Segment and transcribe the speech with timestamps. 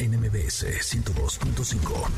[0.00, 2.08] NMBS 102.5.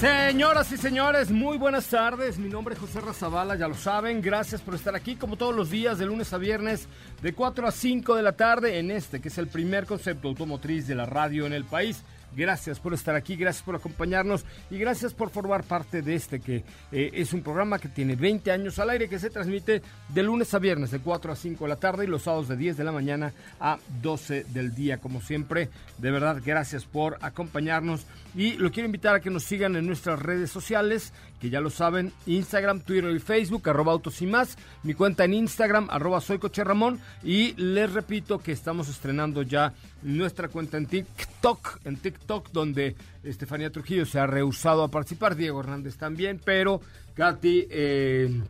[0.00, 2.36] Señoras y señores, muy buenas tardes.
[2.38, 4.20] Mi nombre es José Razabala, ya lo saben.
[4.22, 6.88] Gracias por estar aquí como todos los días, de lunes a viernes,
[7.22, 10.88] de 4 a 5 de la tarde, en este que es el primer concepto automotriz
[10.88, 12.02] de la radio en el país.
[12.34, 16.64] Gracias por estar aquí, gracias por acompañarnos y gracias por formar parte de este que
[16.92, 20.52] eh, es un programa que tiene 20 años al aire, que se transmite de lunes
[20.52, 22.84] a viernes de 4 a 5 de la tarde y los sábados de 10 de
[22.84, 24.98] la mañana a 12 del día.
[24.98, 28.04] Como siempre, de verdad, gracias por acompañarnos
[28.34, 31.70] y lo quiero invitar a que nos sigan en nuestras redes sociales, que ya lo
[31.70, 36.38] saben, Instagram, Twitter y Facebook, arroba autos y más, mi cuenta en Instagram, arroba soy
[36.38, 42.96] Ramón y les repito que estamos estrenando ya nuestra cuenta en TikTok, en TikTok, donde
[43.22, 46.80] Estefanía Trujillo se ha rehusado a participar, Diego Hernández también, pero
[47.14, 47.66] Katy...
[47.70, 48.40] Eh,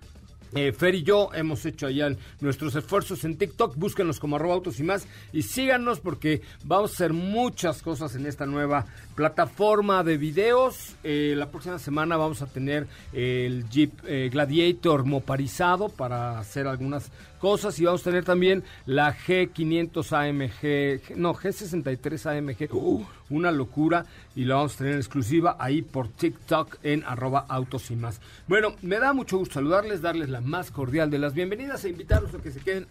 [0.54, 3.76] eh, Fer y yo hemos hecho allá nuestros esfuerzos en TikTok.
[3.76, 8.26] Búsquenos como arroba autos y más y síganos porque vamos a hacer muchas cosas en
[8.26, 10.96] esta nueva plataforma de videos.
[11.04, 17.10] Eh, la próxima semana vamos a tener el Jeep eh, Gladiator moparizado para hacer algunas
[17.36, 24.06] cosas y vamos a tener también la G500 AMG, no, G63 AMG, uh, una locura
[24.34, 28.20] y la vamos a tener exclusiva ahí por TikTok en arroba autos y más.
[28.46, 32.34] Bueno, me da mucho gusto saludarles, darles la más cordial de las bienvenidas e invitarlos
[32.34, 32.86] a que se queden,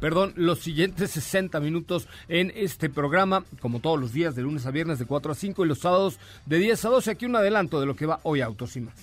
[0.00, 4.70] perdón, los siguientes 60 minutos en este programa, como todos los días de lunes a
[4.70, 7.80] viernes de 4 a 5 y los sábados de 10 a 12, aquí un adelanto
[7.80, 8.94] de lo que va hoy Autos y más.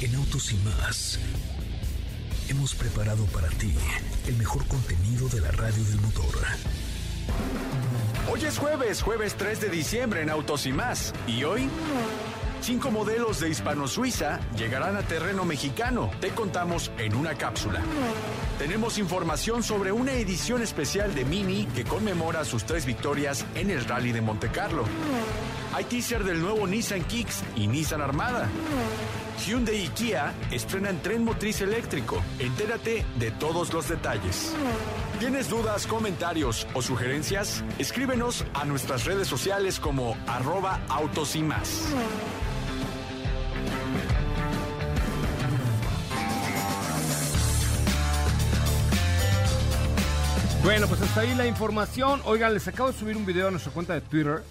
[0.00, 1.18] En Autos y más
[2.52, 3.72] hemos preparado para ti
[4.26, 6.34] el mejor contenido de la radio del motor.
[8.30, 11.14] Hoy es jueves, jueves 3 de diciembre en Autos y más.
[11.26, 11.70] ¿Y hoy?
[12.60, 16.10] Cinco modelos de Hispano-Suiza llegarán a terreno mexicano.
[16.20, 17.80] Te contamos en una cápsula.
[18.58, 23.82] Tenemos información sobre una edición especial de Mini que conmemora sus tres victorias en el
[23.86, 24.84] Rally de Monte Carlo.
[25.72, 28.46] Hay teaser del nuevo Nissan Kicks y Nissan Armada.
[29.46, 32.22] Hyundai y Kia estrenan tren motriz eléctrico.
[32.38, 34.54] Entérate de todos los detalles.
[35.18, 37.64] ¿Tienes dudas, comentarios o sugerencias?
[37.78, 41.88] Escríbenos a nuestras redes sociales como arroba autos y más.
[50.62, 52.20] Bueno, pues hasta ahí la información.
[52.24, 54.44] Oigan, les acabo de subir un video a nuestra cuenta de Twitter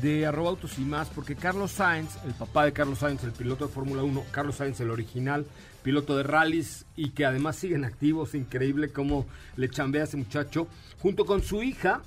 [0.00, 3.66] de arroba autos y más, porque Carlos Sainz, el papá de Carlos Sainz, el piloto
[3.66, 5.46] de Fórmula 1, Carlos Sainz, el original,
[5.82, 9.26] piloto de rallies y que además siguen activos, increíble cómo
[9.56, 10.66] le chambea a ese muchacho,
[10.98, 12.02] junto con su hija,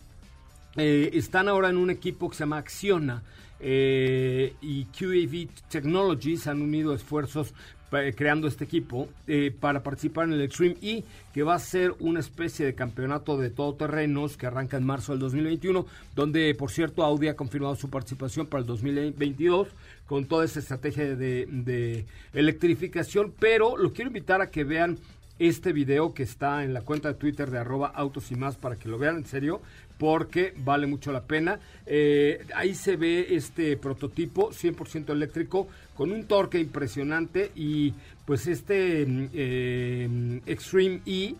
[0.75, 3.23] eh, están ahora en un equipo que se llama Acciona.
[3.61, 7.53] Eh, y QAV Technologies han unido esfuerzos
[7.89, 12.19] creando este equipo eh, para participar en el Extreme E, que va a ser una
[12.19, 15.85] especie de campeonato de todoterrenos que arranca en marzo del 2021,
[16.15, 19.67] donde por cierto Audi ha confirmado su participación para el 2022
[20.05, 24.97] con toda esa estrategia de, electrificación, pero lo quiero invitar a que vean
[25.37, 28.75] este video que está en la cuenta de Twitter de arroba autos y más para
[28.75, 29.61] que lo vean en serio
[29.99, 31.59] porque vale mucho la pena.
[31.85, 37.93] Eh, ahí se ve este prototipo 100% eléctrico con un torque impresionante y
[38.25, 41.35] pues este eh, Extreme E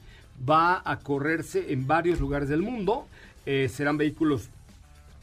[0.48, 3.08] va a correrse en varios lugares del mundo.
[3.46, 4.50] Eh, serán vehículos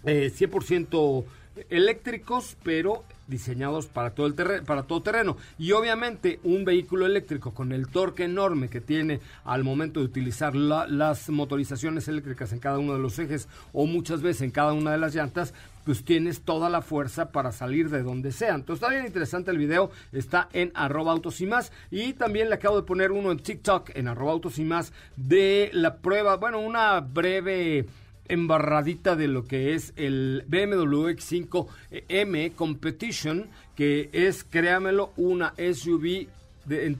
[0.05, 1.25] 100%
[1.71, 5.37] eléctricos, pero diseñados para todo el terreno, para todo terreno.
[5.59, 10.55] Y obviamente un vehículo eléctrico con el torque enorme que tiene al momento de utilizar
[10.55, 14.93] las motorizaciones eléctricas en cada uno de los ejes o muchas veces en cada una
[14.93, 15.55] de las llantas,
[15.85, 18.55] pues tienes toda la fuerza para salir de donde sea.
[18.55, 21.73] Entonces está bien interesante el video, está en arroba autos y más.
[21.91, 25.71] Y también le acabo de poner uno en TikTok, en arroba autos y más, de
[25.73, 27.87] la prueba, bueno, una breve
[28.29, 36.29] embarradita de lo que es el BMW X5M Competition, que es, créamelo, una SUV
[36.67, 36.97] de,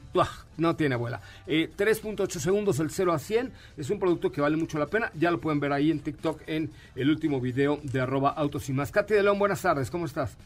[0.57, 1.21] no tiene abuela.
[1.47, 3.53] 3.8 eh, segundos el 0 a 100.
[3.77, 5.11] Es un producto que vale mucho la pena.
[5.15, 8.73] Ya lo pueden ver ahí en TikTok en el último video de arroba autos y
[8.73, 8.93] más.
[8.93, 9.91] Katy de León, buenas tardes.
[9.91, 10.37] ¿Cómo estás?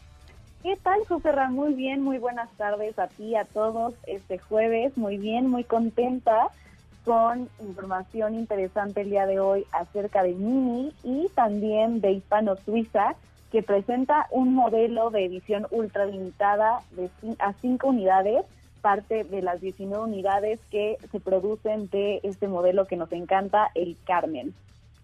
[0.63, 3.95] ¿Qué tal, José Muy bien, muy buenas tardes a ti, a todos.
[4.05, 6.49] Este jueves, muy bien, muy contenta
[7.03, 13.15] con información interesante el día de hoy acerca de Mini y también de Hispano Suiza,
[13.51, 17.09] que presenta un modelo de edición ultra limitada de
[17.39, 18.45] a 5 unidades,
[18.81, 23.97] parte de las 19 unidades que se producen de este modelo que nos encanta, el
[24.05, 24.53] Carmen.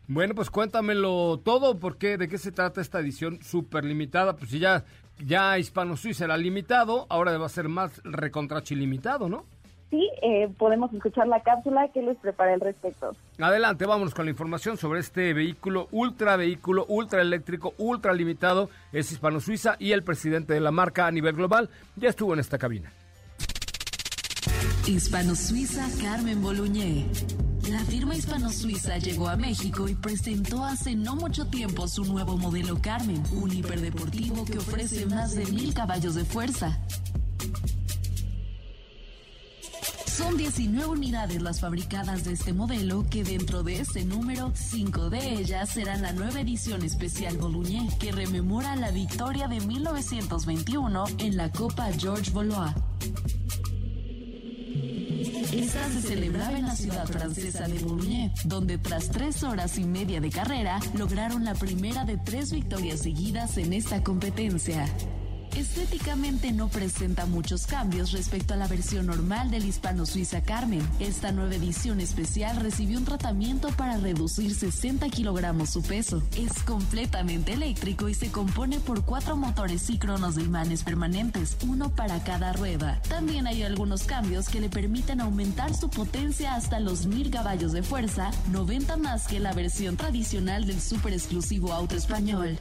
[0.07, 4.37] Bueno, pues cuéntamelo todo, porque ¿de qué se trata esta edición súper limitada?
[4.37, 4.85] Pues si ya,
[5.25, 9.45] ya Hispano Suiza era limitado, ahora va a ser más recontrachilimitado, ¿no?
[9.89, 13.15] Sí, eh, podemos escuchar la cápsula que les preparé al respecto.
[13.39, 18.69] Adelante, vámonos con la información sobre este vehículo, ultra vehículo, ultra eléctrico, ultra limitado.
[18.91, 22.39] Es Hispano Suiza y el presidente de la marca a nivel global ya estuvo en
[22.39, 22.91] esta cabina.
[24.87, 27.05] Hispano Suiza Carmen Boluñé.
[27.69, 32.37] La firma Hispano Suiza llegó a México y presentó hace no mucho tiempo su nuevo
[32.37, 36.79] modelo Carmen, un hiperdeportivo que ofrece más de mil caballos de fuerza.
[40.17, 45.33] Son 19 unidades las fabricadas de este modelo, que dentro de ese número, 5 de
[45.33, 51.51] ellas serán la nueva edición especial Boluñé, que rememora la victoria de 1921 en la
[51.51, 52.73] Copa George Valois.
[55.53, 60.19] Esta se celebraba en la ciudad francesa de Boulogne, donde tras tres horas y media
[60.19, 64.87] de carrera lograron la primera de tres victorias seguidas en esta competencia.
[65.55, 70.87] Estéticamente no presenta muchos cambios respecto a la versión normal del hispano suiza Carmen.
[70.99, 76.21] Esta nueva edición especial recibió un tratamiento para reducir 60 kilogramos su peso.
[76.35, 82.23] Es completamente eléctrico y se compone por cuatro motores síncronos de imanes permanentes, uno para
[82.23, 83.01] cada rueda.
[83.09, 87.83] También hay algunos cambios que le permiten aumentar su potencia hasta los 1000 caballos de
[87.83, 92.59] fuerza, 90 más que la versión tradicional del super exclusivo auto español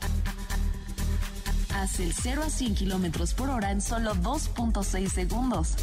[1.82, 5.76] hace el 0 a 100 kilómetros por hora en solo 2.6 segundos.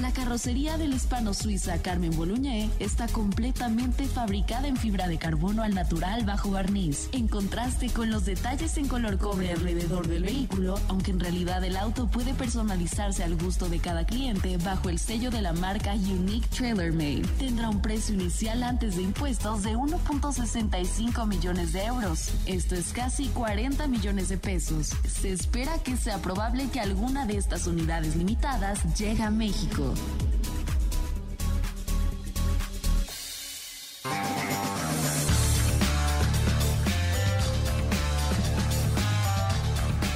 [0.00, 5.72] La carrocería del hispano suiza Carmen Boluñé está completamente fabricada en fibra de carbono al
[5.72, 11.12] natural bajo barniz, en contraste con los detalles en color cobre alrededor del vehículo, aunque
[11.12, 15.42] en realidad el auto puede personalizarse al gusto de cada cliente bajo el sello de
[15.42, 17.22] la marca Unique Trailer Made.
[17.38, 22.30] Tendrá un precio inicial antes de impuestos de 1.65 millones de euros.
[22.46, 24.90] Esto es casi 40 millones de pesos.
[25.08, 29.83] Se espera que sea probable que alguna de estas unidades limitadas llegue a México.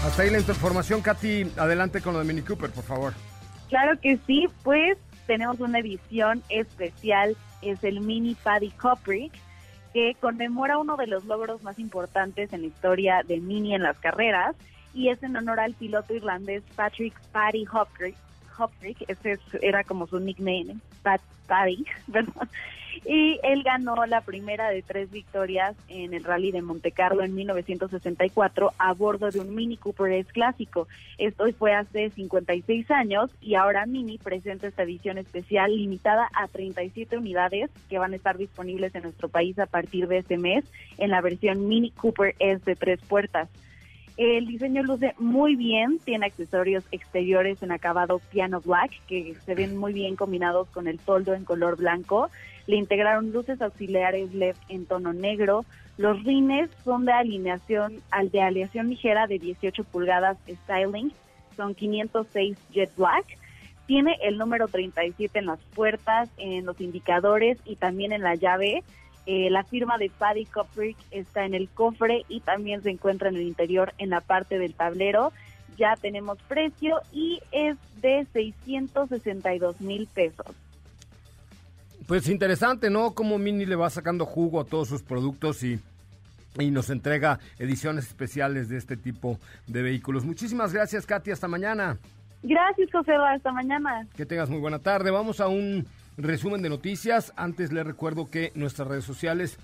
[0.05, 1.53] Hasta ahí la información, Katy.
[1.59, 3.12] Adelante con lo de Mini Cooper, por favor.
[3.69, 9.31] Claro que sí, pues tenemos una edición especial, es el Mini Paddy Copper,
[9.93, 13.99] que conmemora uno de los logros más importantes en la historia de Mini en las
[13.99, 14.56] carreras
[14.94, 18.17] y es en honor al piloto irlandés Patrick Paddy Hopkins,
[18.58, 21.20] Hopkins, ese era como su nickname, Pat.
[23.05, 27.35] Y él ganó la primera de tres victorias en el Rally de Monte Carlo en
[27.35, 30.88] 1964 a bordo de un Mini Cooper S clásico.
[31.16, 37.16] Esto fue hace 56 años y ahora Mini presenta esta edición especial limitada a 37
[37.16, 40.64] unidades que van a estar disponibles en nuestro país a partir de este mes
[40.99, 43.49] en la versión Mini Cooper S de tres puertas.
[44.18, 49.76] El diseño luce muy bien, tiene accesorios exteriores en acabado piano black que se ven
[49.76, 52.28] muy bien combinados con el toldo en color blanco.
[52.66, 55.64] Le integraron luces auxiliares LED en tono negro.
[55.98, 61.12] Los rines son de alineación, de aleación ligera de 18 pulgadas styling,
[61.56, 63.25] son 506 jet black.
[63.87, 68.82] Tiene el número 37 en las puertas, en los indicadores y también en la llave.
[69.30, 73.37] Eh, la firma de Paddy Coprick está en el cofre y también se encuentra en
[73.37, 75.35] el interior en la parte del tablero.
[75.76, 80.47] Ya tenemos precio y es de 662 mil pesos.
[82.06, 83.14] Pues interesante, ¿no?
[83.14, 85.78] Como Mini le va sacando jugo a todos sus productos y
[86.58, 90.25] y nos entrega ediciones especiales de este tipo de vehículos.
[90.25, 91.30] Muchísimas gracias, Katy.
[91.30, 91.99] Hasta mañana.
[92.42, 93.12] Gracias, José.
[93.14, 94.06] Hasta mañana.
[94.16, 95.11] Que tengas muy buena tarde.
[95.11, 95.87] Vamos a un
[96.18, 97.32] resumen de noticias.
[97.37, 99.58] Antes les recuerdo que nuestras redes sociales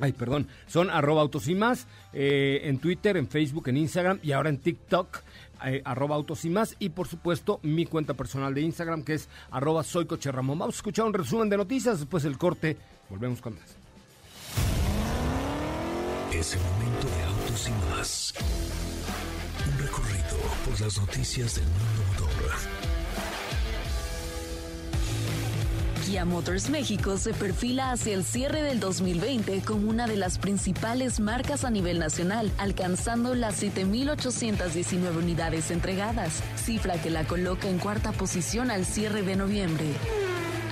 [0.00, 4.32] Ay, perdón, son arroba autos y más eh, en Twitter, en Facebook, en Instagram y
[4.32, 5.20] ahora en TikTok,
[5.66, 6.76] eh, arroba autos y más.
[6.78, 10.30] Y por supuesto, mi cuenta personal de Instagram que es arroba soy coche.
[10.30, 12.76] Vamos a escuchar un resumen de noticias, después del corte,
[13.10, 13.76] volvemos con más.
[16.32, 18.34] Es el momento de autos y más.
[19.70, 22.01] Un recorrido por las noticias del mundo
[26.04, 31.20] Kia Motors México se perfila hacia el cierre del 2020 como una de las principales
[31.20, 38.12] marcas a nivel nacional, alcanzando las 7.819 unidades entregadas, cifra que la coloca en cuarta
[38.12, 39.86] posición al cierre de noviembre.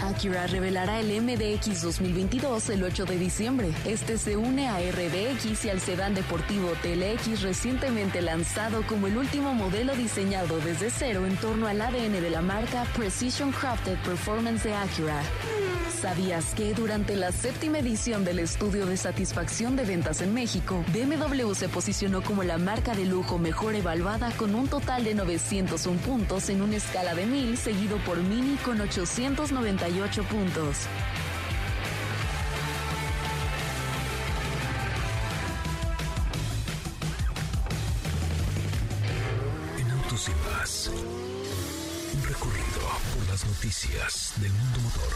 [0.03, 3.71] Acura revelará el MDX 2022 el 8 de diciembre.
[3.85, 9.55] Este se une a RDX y al sedán deportivo TLX recientemente lanzado como el último
[9.55, 14.75] modelo diseñado desde cero en torno al ADN de la marca Precision Crafted Performance de
[14.75, 15.23] Acura.
[16.01, 21.53] ¿Sabías que durante la séptima edición del estudio de satisfacción de ventas en México, BMW
[21.53, 26.49] se posicionó como la marca de lujo mejor evaluada con un total de 901 puntos
[26.49, 28.79] en una escala de 1000, seguido por Mini con
[29.91, 30.87] 898 puntos?
[39.79, 40.91] En Autos y más,
[42.15, 42.81] un recorrido
[43.15, 45.13] por las noticias del mundo motor.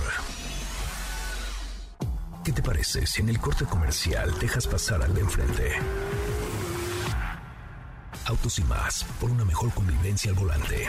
[2.44, 5.72] ¿Qué te parece si en el corte comercial dejas pasar al de enfrente?
[8.26, 10.88] Autos y más, por una mejor convivencia al volante.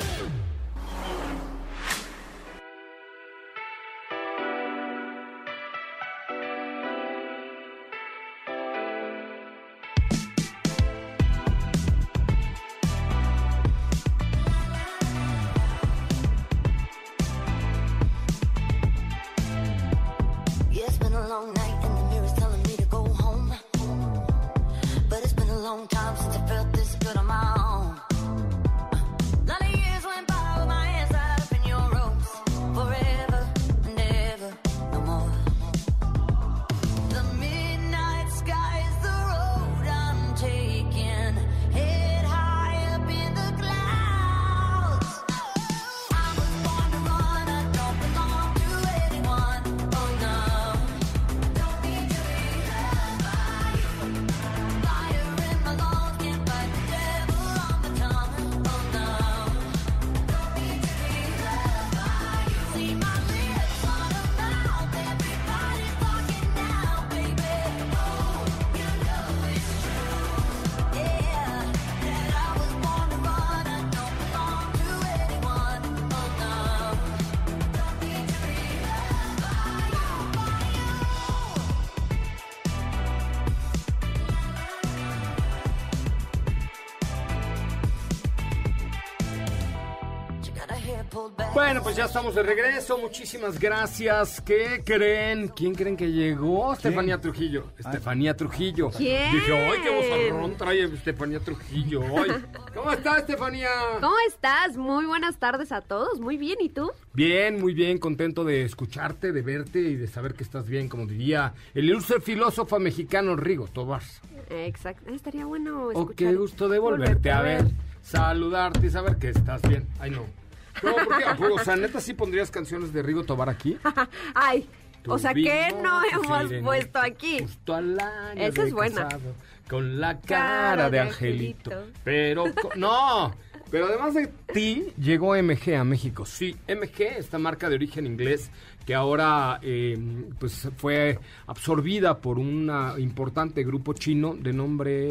[91.81, 92.99] Bueno, pues ya estamos de regreso.
[92.99, 94.39] Muchísimas gracias.
[94.41, 95.47] ¿Qué creen?
[95.47, 96.73] ¿Quién creen que llegó?
[96.73, 97.71] Estefanía Trujillo.
[97.75, 98.91] Estefanía Trujillo.
[98.91, 99.31] ¿Quién?
[99.31, 102.01] Dije, ¡ay, qué vozarrón trae Estefanía Trujillo!
[102.75, 103.69] ¿Cómo está, Estefanía?
[103.99, 104.77] ¿Cómo estás?
[104.77, 106.19] Muy buenas tardes a todos.
[106.19, 106.91] Muy bien, ¿y tú?
[107.13, 111.07] Bien, muy bien, contento de escucharte, de verte y de saber que estás bien, como
[111.07, 114.03] diría el ilustre filósofo mexicano Rigo Tobar.
[114.51, 115.09] Exacto.
[115.09, 117.65] Ah, Estaría bueno Oh, qué gusto de volverte a ver,
[118.03, 119.87] saludarte y saber que estás bien.
[119.99, 120.40] Ay, no.
[120.83, 121.55] No, porque, ¿a poco?
[121.55, 123.77] o sea, neta, ¿sí pondrías canciones de Rigo Tobar aquí?
[124.33, 124.67] Ay,
[125.07, 127.39] o sea, ¿qué no hemos puesto aquí?
[127.39, 129.03] Justo al año Esa es buena.
[129.03, 129.35] casado,
[129.69, 131.71] con la cara, Cara de de angelito.
[131.71, 131.99] angelito.
[132.03, 133.35] Pero, no.
[133.71, 136.25] Pero además de ti, llegó MG a México.
[136.25, 138.51] Sí, MG, esta marca de origen inglés
[138.85, 139.97] que ahora eh,
[140.39, 145.01] pues fue absorbida por un importante grupo chino de nombre...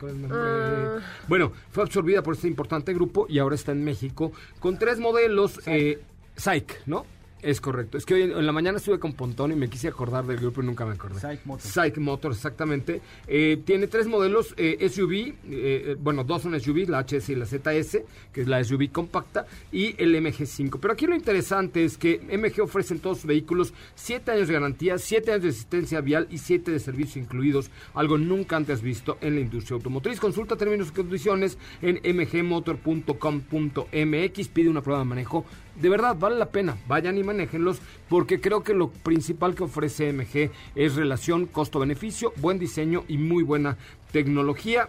[0.00, 0.38] ¿cuál es el nombre?
[0.40, 0.98] Ah.
[1.28, 5.60] Bueno, fue absorbida por este importante grupo y ahora está en México con tres modelos.
[5.66, 6.00] eh,
[6.36, 7.04] Psych, ¿no?
[7.42, 7.98] Es correcto.
[7.98, 10.62] Es que hoy en la mañana estuve con Pontón y me quise acordar del grupo
[10.62, 11.18] y nunca me acordé.
[11.20, 11.72] Psych Motors.
[11.72, 13.00] Psych Motors, exactamente.
[13.26, 17.34] Eh, tiene tres modelos eh, SUV, eh, eh, bueno, dos son SUV, la HS y
[17.34, 20.78] la ZS, que es la SUV compacta, y el MG5.
[20.80, 24.54] Pero aquí lo interesante es que MG ofrece en todos sus vehículos 7 años de
[24.54, 29.18] garantía, 7 años de asistencia vial y 7 de servicio incluidos, algo nunca antes visto
[29.20, 30.20] en la industria automotriz.
[30.20, 35.44] Consulta términos y condiciones en mgmotor.com.mx, pide una prueba de manejo.
[35.80, 40.12] De verdad, vale la pena, vayan y manéjenlos, porque creo que lo principal que ofrece
[40.12, 43.76] MG es relación costo-beneficio, buen diseño y muy buena
[44.12, 44.88] tecnología.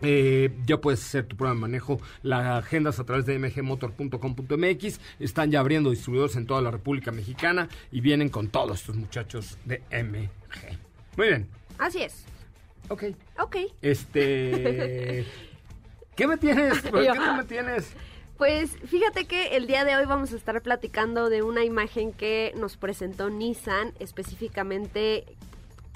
[0.00, 5.00] Eh, ya puedes hacer tu prueba de manejo, las agendas a través de mgmotor.com.mx.
[5.18, 9.58] Están ya abriendo distribuidores en toda la República Mexicana y vienen con todos estos muchachos
[9.64, 10.78] de MG.
[11.16, 11.48] Muy bien,
[11.78, 12.24] Así es.
[12.88, 13.04] ok.
[13.40, 13.56] Ok.
[13.82, 15.26] Este.
[16.16, 16.80] ¿Qué me tienes?
[16.82, 17.92] ¿Por qué me tienes?
[18.38, 22.52] Pues fíjate que el día de hoy vamos a estar platicando de una imagen que
[22.56, 25.24] nos presentó Nissan, específicamente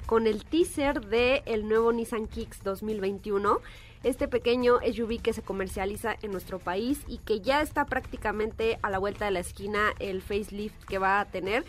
[0.07, 3.59] con el teaser de el nuevo Nissan Kicks 2021.
[4.03, 8.89] Este pequeño SUV que se comercializa en nuestro país y que ya está prácticamente a
[8.89, 11.63] la vuelta de la esquina el facelift que va a tener.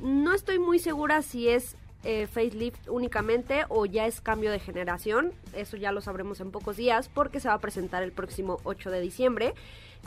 [0.00, 5.32] No estoy muy segura si es eh, facelift únicamente o ya es cambio de generación.
[5.54, 8.90] Eso ya lo sabremos en pocos días porque se va a presentar el próximo 8
[8.90, 9.54] de diciembre.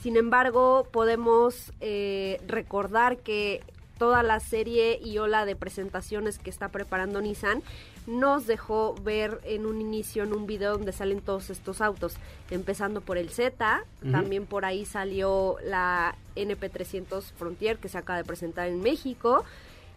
[0.02, 3.64] Sin embargo, podemos eh, recordar que
[3.98, 7.64] toda la serie y ola de presentaciones que está preparando Nissan
[8.06, 12.16] nos dejó ver en un inicio en un video donde salen todos estos autos,
[12.52, 18.24] empezando por el Z, también por ahí salió la NP300 Frontier que se acaba de
[18.24, 19.44] presentar en México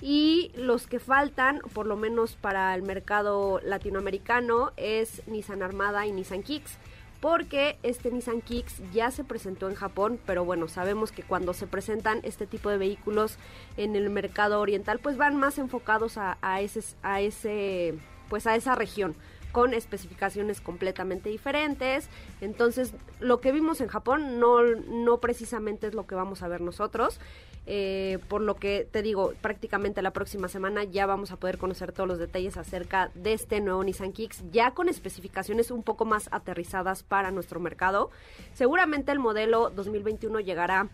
[0.01, 6.13] y los que faltan, por lo menos para el mercado latinoamericano, es Nissan Armada y
[6.13, 6.79] Nissan Kicks
[7.21, 11.67] porque este Nissan Kicks ya se presentó en Japón, pero bueno, sabemos que cuando se
[11.67, 13.37] presentan este tipo de vehículos
[13.77, 17.95] en el mercado oriental, pues van más enfocados a, ese,
[18.29, 19.15] pues a esa región
[19.53, 22.09] con especificaciones completamente diferentes.
[22.41, 26.61] Entonces, lo que vimos en Japón no, no precisamente es lo que vamos a ver
[26.61, 27.21] nosotros.
[27.67, 31.93] Eh, por lo que te digo, prácticamente la próxima semana ya vamos a poder conocer
[31.93, 36.29] todos los detalles acerca de este nuevo Nissan Kicks, ya con especificaciones un poco más
[36.33, 38.11] aterrizadas para nuestro mercado.
[38.55, 40.89] Seguramente el modelo 2021 llegará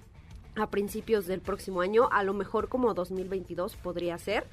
[0.56, 4.46] a principios del próximo año, a lo mejor como 2022 podría ser.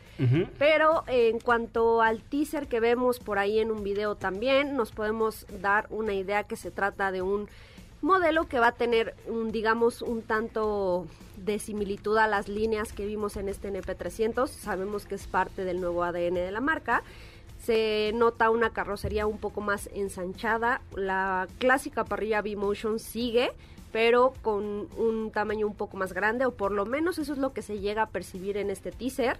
[0.59, 4.91] Pero eh, en cuanto al teaser que vemos por ahí en un video también, nos
[4.91, 7.47] podemos dar una idea que se trata de un
[8.03, 11.07] modelo que va a tener, un, digamos, un tanto
[11.37, 14.47] de similitud a las líneas que vimos en este NP300.
[14.47, 17.01] Sabemos que es parte del nuevo ADN de la marca.
[17.63, 20.81] Se nota una carrocería un poco más ensanchada.
[20.95, 23.53] La clásica parrilla V-Motion sigue,
[23.93, 27.53] pero con un tamaño un poco más grande, o por lo menos eso es lo
[27.53, 29.37] que se llega a percibir en este teaser.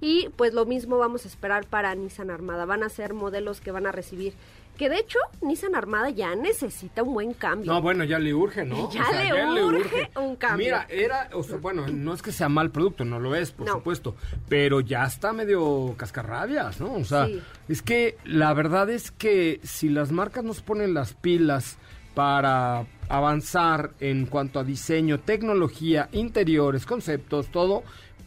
[0.00, 2.64] Y pues lo mismo vamos a esperar para Nissan Armada.
[2.64, 4.34] Van a ser modelos que van a recibir.
[4.76, 7.72] Que de hecho, Nissan Armada ya necesita un buen cambio.
[7.72, 8.90] No, bueno, ya le urge, ¿no?
[8.92, 10.66] Ya le urge un cambio.
[10.66, 13.66] Mira, era, o sea, bueno, no es que sea mal producto, no lo es, por
[13.66, 13.72] No.
[13.74, 14.16] supuesto,
[14.48, 16.92] pero ya está medio cascarrabias, ¿no?
[16.94, 17.40] O sea, Sí.
[17.68, 21.78] es que la verdad es que si las marcas nos ponen las pilas
[22.14, 27.82] para avanzar en cuanto a diseño, tecnología, interiores, conceptos, todo,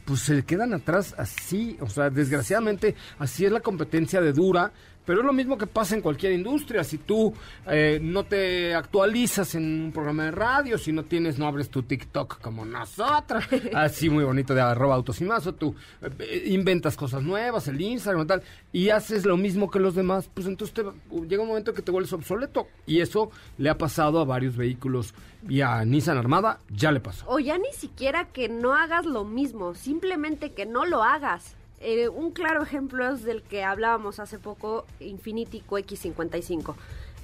[0.05, 4.71] pues se quedan atrás así, o sea, desgraciadamente así es la competencia de dura,
[5.09, 7.33] pero es lo mismo que pasa en cualquier industria, si tú
[7.65, 11.81] eh, no te actualizas en un programa de radio, si no tienes, no abres tu
[11.81, 13.43] TikTok como nosotros,
[13.73, 15.73] así muy bonito de arroba autos y más, o tú
[16.19, 20.29] eh, inventas cosas nuevas, el Instagram y tal, y haces lo mismo que los demás,
[20.31, 24.19] pues entonces te- llega un momento que te vuelves obsoleto, y eso le ha pasado
[24.19, 25.15] a varios vehículos,
[25.49, 27.25] y a Nissan Armada ya le pasó.
[27.27, 31.55] O ya ni siquiera que no hagas lo mismo, simplemente que no lo hagas.
[31.79, 36.75] Eh, un claro ejemplo es del que hablábamos hace poco, Infiniti QX55.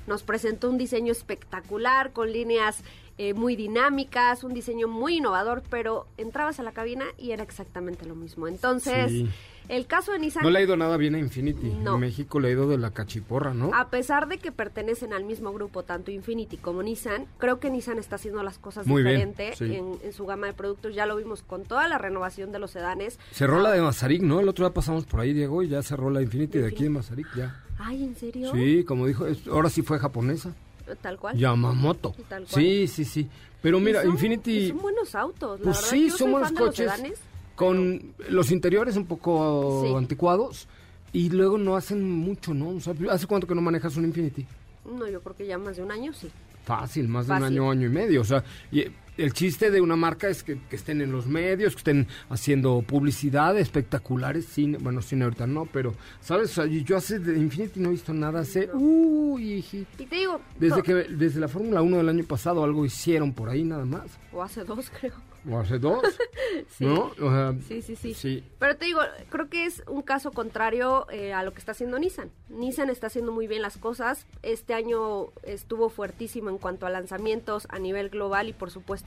[0.07, 2.83] Nos presentó un diseño espectacular con líneas
[3.17, 8.05] eh, muy dinámicas, un diseño muy innovador, pero entrabas a la cabina y era exactamente
[8.05, 8.47] lo mismo.
[8.47, 9.29] Entonces, Sí.
[9.69, 10.43] el caso de Nissan...
[10.43, 11.69] No le ha ido nada bien a Infinity.
[11.81, 11.95] No.
[11.95, 13.71] En México le ha ido de la cachiporra, ¿no?
[13.73, 17.99] A pesar de que pertenecen al mismo grupo, tanto Infinity como Nissan, creo que Nissan
[17.99, 19.75] está haciendo las cosas Muy bien, diferente sí.
[19.75, 20.93] en, en su gama de productos.
[20.93, 23.17] Ya lo vimos con toda la renovación de los sedanes.
[23.31, 24.41] Cerró la de Mazarik, ¿no?
[24.41, 26.89] El otro día pasamos por ahí, Diego, y ya cerró la Infinity de aquí de
[26.89, 27.61] Mazarik, ya.
[27.79, 28.51] Ay, ¿en serio?
[28.53, 30.53] Sí, como dijo, ahora sí fue japonesa.
[31.01, 31.37] Tal cual.
[31.37, 32.13] Yamamoto.
[32.29, 32.61] Tal cual.
[32.63, 33.27] Sí, sí, sí.
[33.61, 34.69] Pero mira, son- Infinity...
[34.69, 35.59] son buenos autos.
[35.59, 37.19] La Pues verdad, sí, yo son buenos coches sedanes.
[37.55, 39.93] con los interiores un poco Sí.
[39.95, 40.67] anticuados
[41.13, 42.69] y luego no hacen mucho, ¿no?
[42.69, 44.45] O sea, ¿hace cuánto que no manejas un Infinity?
[44.85, 46.29] No, yo creo que ya más de un año sí.
[46.63, 48.21] Fácil, más de un año, año y medio.
[48.21, 48.85] O sea, y,
[49.17, 52.81] el chiste de una marca es que, que estén en los medios, que estén haciendo
[52.81, 56.51] publicidad, espectaculares, cine, bueno, cine ahorita no, pero, ¿sabes?
[56.57, 60.03] O sea, yo- hace de Infinity no he visto nada, hace, uy, hijito.
[60.03, 63.49] Y te digo, Desde que desde la Fórmula 1 del año pasado algo hicieron por
[63.49, 64.05] ahí nada más.
[64.31, 65.13] o hace dos creo.
[65.47, 66.01] O hace dos,
[66.75, 66.85] Sí.
[66.85, 67.11] ¿no?
[67.21, 68.43] O sea, Sí, sí, sí, sí.
[68.57, 68.99] Pero te digo,
[69.29, 72.31] creo que es un caso contrario eh, a lo que está haciendo Nissan.
[72.49, 74.25] Nissan está haciendo muy bien las cosas.
[74.41, 79.04] Este año estuvo fuertísimo en cuanto a lanzamientos a nivel global y por supuesto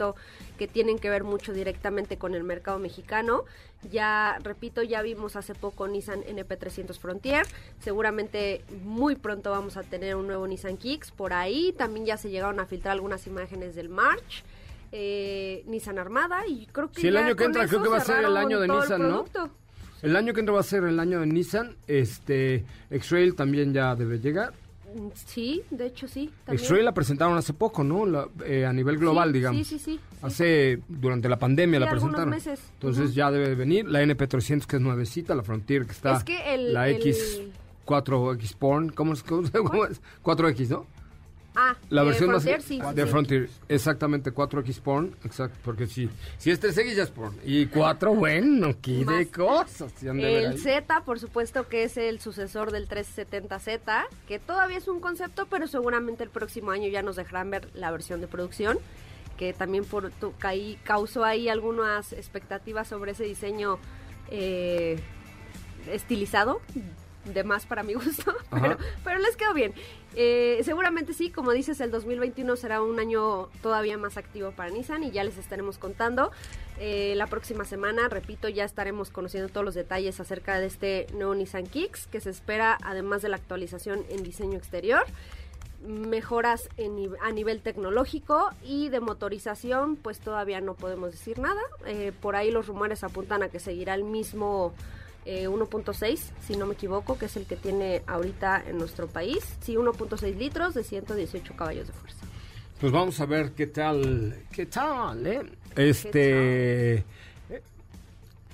[0.58, 3.44] que tienen que ver mucho directamente con el mercado mexicano.
[3.90, 7.46] Ya, repito, ya vimos hace poco Nissan NP300 Frontier.
[7.80, 11.11] Seguramente muy pronto vamos a tener un nuevo Nissan Kicks.
[11.12, 14.44] Por ahí también ya se llegaron a filtrar algunas imágenes del March.
[14.90, 17.98] eh, Nissan Armada y creo que Sí, el ya año que entra creo que va
[17.98, 19.24] a ser el año de todo el Nissan, ¿no?
[20.00, 21.76] El año que entra va a ser el año de Nissan.
[21.87, 24.54] Este, X-Trail también ya debe llegar.
[24.94, 26.31] Mm, Sí, de hecho sí.
[26.44, 26.61] también.
[26.61, 28.07] X-Trail la presentaron hace poco, ¿no?
[28.07, 29.66] La- eh, a nivel global, Sí, digamos.
[29.66, 30.01] Sí, sí, sí.
[30.22, 32.31] Hace, durante la pandemia Sí, la algunos presentaron.
[32.31, 32.61] meses.
[32.74, 33.87] Entonces ya debe de venir.
[33.88, 36.16] La NP300 que es nuevecita, la Frontier que está.
[36.16, 39.22] Es que el- La el- X4X Porn, ¿cómo es?
[39.22, 40.01] ¿Cómo, cómo es?
[40.22, 40.87] 4X, ¿no?
[41.61, 43.09] Ah, La de versión Frontier, sí, sí, de sí.
[43.11, 47.35] Frontier, exactamente 4X Porn, exacto, porque si, si es 3X ya es Porn.
[47.44, 49.92] Y 4, bueno, qué de cosas.
[50.03, 50.16] ver
[50.53, 50.59] El.
[50.61, 55.66] Z, por supuesto, que es el sucesor del 370Z, que todavía es un concepto, pero
[55.66, 58.79] seguramente el próximo año ya nos dejarán ver la versión de producción,
[59.37, 63.79] que también por tu- caí- causó ahí algunas expectativas sobre ese diseño
[64.31, 65.01] eh,
[65.90, 66.61] estilizado,
[67.35, 69.73] de más para mi gusto, pero, pero les quedó bien.
[70.14, 75.05] Eh, seguramente sí, como dices, el 2021 será un año todavía más activo para Nissan
[75.05, 76.33] y ya les estaremos contando.
[76.81, 81.35] Eh, la próxima semana, repito, ya estaremos conociendo todos los detalles acerca de este nuevo
[81.35, 85.05] Nissan Kicks que se espera, además de la actualización en diseño exterior,
[85.87, 91.61] mejoras en a nivel tecnológico y de motorización, pues todavía no podemos decir nada.
[91.87, 94.75] Eh, por ahí los rumores apuntan a que seguirá el mismo
[95.29, 99.45] eh, 1.6, si no me equivoco, que es el que tiene ahorita en nuestro país.
[99.61, 102.25] Sí, 1.6 litros de 118 caballos de fuerza.
[102.81, 105.43] Pues vamos a ver qué tal, qué tal, ¿eh?
[105.77, 107.05] Este, eh,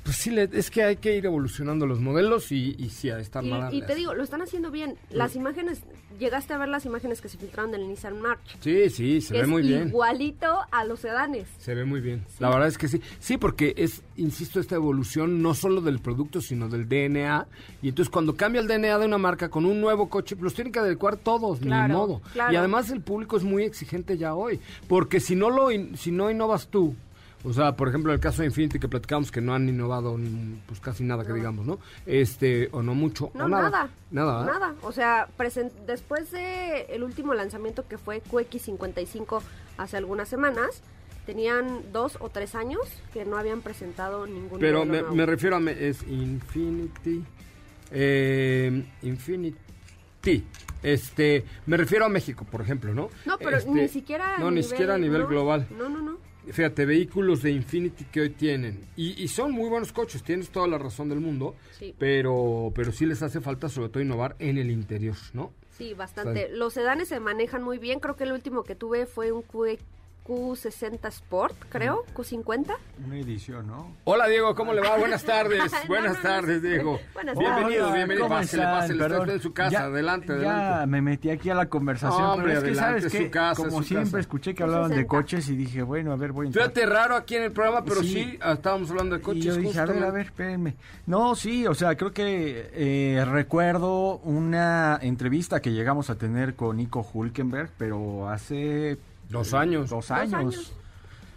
[0.04, 3.42] pues sí, es que hay que ir evolucionando los modelos y, y sí, a esta
[3.42, 4.96] Y, y te digo, lo están haciendo bien.
[5.10, 5.80] Las imágenes,
[6.20, 8.40] llegaste a ver las imágenes que se filtraron del Nissan March.
[8.60, 9.88] Sí, sí, se que ve es muy bien.
[9.88, 11.48] igualito a los sedanes.
[11.58, 12.22] Se ve muy bien.
[12.38, 13.00] La verdad es que sí.
[13.18, 17.46] Sí, porque es, insisto, esta evolución no solo del producto, sino del DNA.
[17.82, 20.72] Y entonces cuando cambia el DNA de una marca con un nuevo coche, los tienen
[20.72, 22.22] que adecuar todos, Claro, ni modo.
[22.34, 22.52] claro.
[22.52, 24.60] Y además el público es muy exigente ya hoy.
[24.86, 26.94] Porque si no lo in- si no innovas tú,
[27.44, 30.62] o sea, por ejemplo, el caso de Infinity que platicamos que no han innovado mm,
[30.66, 31.78] pues casi nada que digamos, ¿no?
[32.06, 33.70] Este, o no mucho, No, o nada.
[33.70, 33.90] nada.
[34.10, 34.46] Nada, ¿eh?
[34.46, 34.74] Nada.
[34.82, 39.42] O sea, presen- después de el último lanzamiento que fue QX55
[39.76, 40.82] hace algunas semanas,
[41.26, 42.80] tenían dos o tres años
[43.12, 45.60] que no habían presentado ningún Pero me, refiero a...
[45.60, 47.24] me- es Infinity...
[47.90, 50.44] Eh, Infinity.
[50.82, 53.08] Este, me refiero a México, por ejemplo, ¿no?
[53.24, 55.66] No, pero Este, ni siquiera a No, ni nivel- siquiera a nivel no, global.
[55.78, 56.18] No, no, no.
[56.52, 58.80] Fíjate, vehículos de Infinity que hoy tienen.
[58.96, 61.54] Y, y son muy buenos coches, tienes toda la razón del mundo.
[61.78, 61.94] Sí.
[61.98, 65.52] Pero, pero sí les hace falta sobre todo innovar en el interior, ¿no?
[65.70, 66.48] Sí, bastante.
[66.50, 67.98] Los sedanes se manejan muy bien.
[67.98, 69.78] Creo que el último que tuve fue un Q-
[70.24, 72.74] Q60 Sport, creo, Q50.
[73.06, 73.94] Una edición, ¿no?
[74.04, 74.96] Hola Diego, ¿cómo le va?
[74.96, 75.70] Buenas tardes.
[75.84, 76.68] No, Buenas no, no, tardes, sí.
[76.68, 76.98] Diego.
[77.12, 78.26] Buenas bienvenido, Hola, bienvenido.
[78.28, 79.70] ¿cómo Pásele, pásele, está en su casa.
[79.70, 80.34] Ya- adelante, Ya
[80.68, 80.86] adelante.
[80.86, 83.30] me metí aquí a la conversación, Hombre, pero es que adelante, sabes es que su
[83.30, 84.20] casa, como siempre casa.
[84.20, 85.08] escuché que hablaban de 60.
[85.08, 86.64] coches y dije, bueno, a ver, voy a entrar.
[86.70, 88.38] Fíjate raro aquí en el programa, pero sí, Sí.
[88.40, 89.44] ah, estábamos hablando de Y coches.
[89.44, 90.08] yo dije, a ver, justamente.
[90.08, 90.74] a ver, espérenme.
[91.06, 96.78] No, sí, o sea, creo que eh, recuerdo una entrevista que llegamos a tener con
[96.78, 98.96] Nico Hulkenberg, pero hace...
[99.34, 99.90] Dos años.
[99.90, 100.34] Dos años.
[100.34, 100.72] años.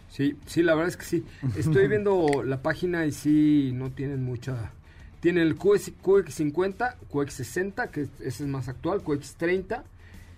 [0.10, 1.26] Sí, sí, la verdad es que sí.
[1.56, 4.72] Estoy viendo la página y sí, no tienen mucha...
[5.20, 9.82] Tiene el QX, QX50, QX60, que ese es más actual, QX30,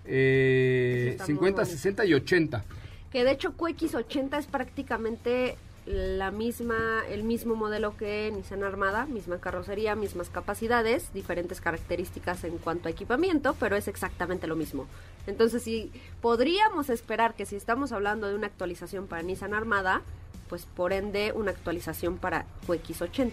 [0.06, 1.70] eh, Ese está muy 50, bueno.
[1.70, 2.64] 60 y 80.
[3.12, 5.56] Que de hecho QX80 es prácticamente
[5.90, 6.76] la misma,
[7.08, 12.90] el mismo modelo que Nissan Armada, misma carrocería, mismas capacidades, diferentes características en cuanto a
[12.92, 14.86] equipamiento, pero es exactamente lo mismo.
[15.26, 20.02] Entonces, si podríamos esperar que si estamos hablando de una actualización para Nissan Armada,
[20.48, 23.32] pues por ende una actualización para QX80,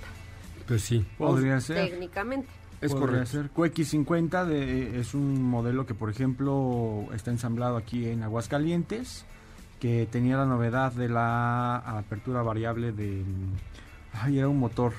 [0.67, 1.05] Pues sí.
[1.17, 1.89] Podría ser.
[1.91, 2.47] técnicamente.
[2.81, 3.31] Es Podría correcto.
[3.31, 3.49] ser.
[3.51, 9.25] QX50 de- es un modelo que, por ejemplo, está ensamblado aquí en Aguascalientes,
[9.79, 13.25] que tenía la novedad de la apertura variable del...
[14.13, 14.93] Ay, era un motor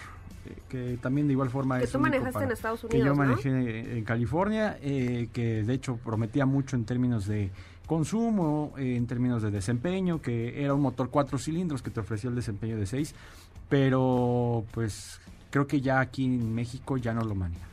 [0.46, 3.98] eh, que también de igual forma que tú manejaste en Estados Unidos que yo manejé
[3.98, 7.50] en California eh, que de hecho prometía mucho en términos de
[7.86, 12.30] consumo eh, en términos de desempeño que era un motor cuatro cilindros que te ofrecía
[12.30, 13.14] el desempeño de seis
[13.68, 17.68] pero pues creo que ya aquí en México ya no lo manejamos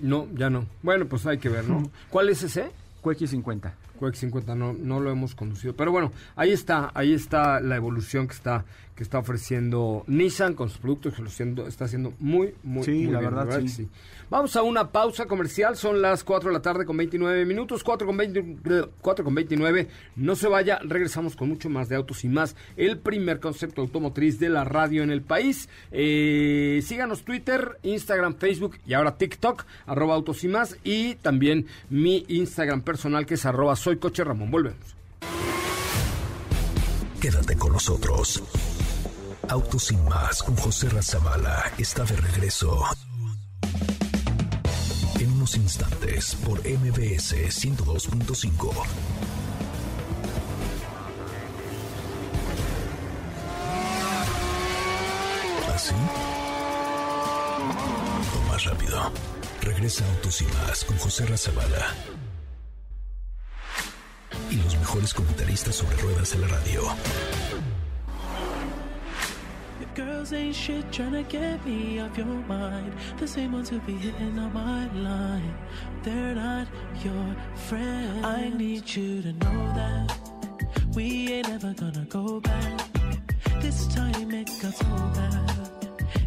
[0.00, 0.64] no ya no.
[0.82, 2.70] Bueno pues hay que ver no cuál es ese
[3.02, 5.76] QX50 Coex 50 no, no lo hemos conducido.
[5.76, 8.64] Pero bueno, ahí está, ahí está la evolución que está,
[8.96, 13.06] que está ofreciendo Nissan con sus productos, que lo siendo, está haciendo muy, muy, sí,
[13.06, 13.70] la Verdad, ¿verdad?
[14.32, 18.06] Vamos a una pausa comercial, son las 4 de la tarde con 29 minutos, 4
[18.06, 19.88] con, 20, 4 con 29.
[20.16, 22.56] No se vaya, regresamos con mucho más de autos y más.
[22.78, 25.68] El primer concepto automotriz de la radio en el país.
[25.90, 30.78] Eh, síganos Twitter, Instagram, Facebook y ahora TikTok, arroba autos y más.
[30.82, 34.50] Y también mi Instagram personal que es arroba soy coche Ramón.
[34.50, 34.96] Volvemos.
[37.20, 38.42] Quédate con nosotros.
[39.48, 42.84] Autos sin más con José Razabala está de regreso.
[45.20, 48.72] En unos instantes por MBS 102.5.
[55.74, 55.94] ¿Así?
[58.36, 59.12] O más rápido.
[59.60, 61.94] Regresa Autos y más con José Razabala.
[64.92, 66.82] Mejores comentaristas sobre ruedas de la radio.
[69.94, 72.92] Girls ain't shit tryna get me off your mind.
[73.18, 75.54] The same ones who be hitting on my line.
[76.02, 76.66] They're not
[77.02, 78.26] your friend.
[78.26, 80.14] I need you to know that
[80.94, 82.92] we ain't ever gonna go back.
[83.62, 85.70] This time it got so bad.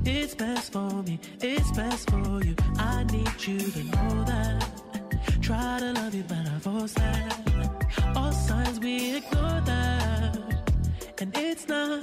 [0.06, 2.56] It's best for me, it's best for you.
[2.80, 4.75] I need you to know that.
[5.46, 5.94] Try to
[8.34, 9.62] signs we ignore.
[11.22, 11.68] And it's.
[11.70, 11.96] Oh.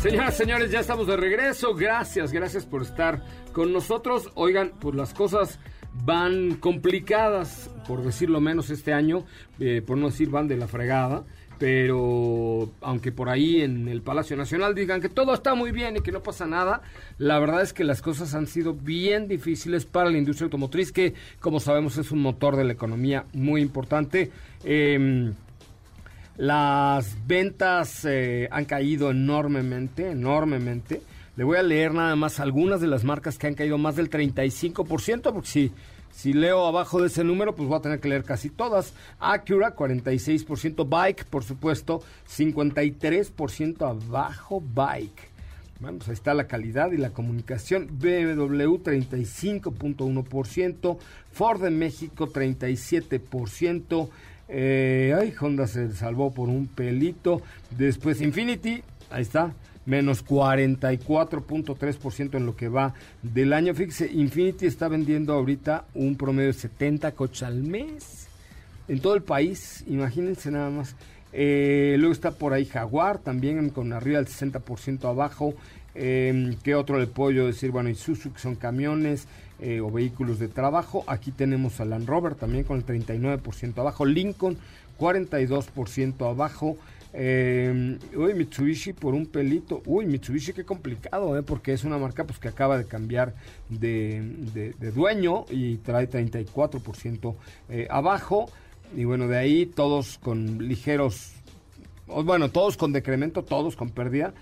[0.00, 1.74] Señoras, señores, ya estamos de regreso.
[1.74, 3.22] Gracias, gracias por estar
[3.52, 4.30] con nosotros.
[4.34, 5.58] Oigan, pues las cosas
[5.92, 9.26] van complicadas, por decirlo menos, este año.
[9.60, 11.24] eh, por no decir van de la fregada.
[11.62, 16.00] Pero aunque por ahí en el Palacio Nacional digan que todo está muy bien y
[16.00, 16.82] que no pasa nada,
[17.18, 21.14] la verdad es que las cosas han sido bien difíciles para la industria automotriz, que
[21.38, 24.32] como sabemos es un motor de la economía muy importante.
[24.64, 25.34] Em,
[26.36, 31.00] las ventas eh, han caído enormemente, enormemente.
[31.36, 34.10] Le voy a leer nada más algunas de las marcas que han caído más del
[34.10, 35.72] 35%, porque si,
[36.12, 38.94] si leo abajo de ese número, pues voy a tener que leer casi todas.
[39.18, 40.88] Acura, 46%.
[40.88, 44.60] Bike, por supuesto, 53% abajo.
[44.60, 45.32] Bike.
[45.80, 47.88] Bueno, pues ahí está la calidad y la comunicación.
[47.90, 50.98] BMW 35.1%,
[51.32, 54.08] Ford de México 37%,
[54.48, 57.42] eh, ay, Honda se salvó por un pelito.
[57.76, 59.54] Después Infinity, ahí está,
[59.86, 63.74] menos 44.3% en lo que va del año.
[63.74, 68.28] Fíjese, Infinity está vendiendo ahorita un promedio de 70 coches al mes
[68.88, 70.96] en todo el país, imagínense nada más.
[71.32, 75.54] Eh, luego está por ahí Jaguar, también con arriba del 60% abajo.
[75.94, 77.70] Eh, ¿Qué otro le puedo decir?
[77.70, 79.26] Bueno, Isuzu, que son camiones
[79.60, 81.04] eh, o vehículos de trabajo.
[81.06, 84.04] Aquí tenemos a Land Rover también con el 39% abajo.
[84.04, 84.58] Lincoln,
[84.98, 86.76] 42% abajo.
[87.14, 89.82] Eh, uy, Mitsubishi por un pelito.
[89.86, 91.42] Uy, Mitsubishi qué complicado, ¿eh?
[91.42, 93.34] porque es una marca pues que acaba de cambiar
[93.68, 97.34] de, de- dueño y trae 34%
[97.68, 98.50] eh, abajo.
[98.96, 101.32] Y bueno, de ahí todos con ligeros,
[102.06, 104.32] bueno, todos con decremento, todos con pérdida,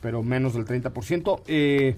[0.00, 1.42] pero menos del 30%.
[1.46, 1.96] Eh,